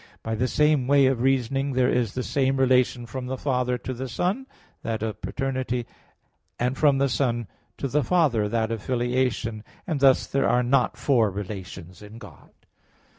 [0.23, 3.93] By the same way of reasoning there is the same relation from the Father to
[3.93, 4.47] the Son,
[4.81, 5.85] that of paternity,
[6.57, 10.97] and from the Son to the Father, that of filiation; and thus there are not
[10.97, 12.49] four relations in God.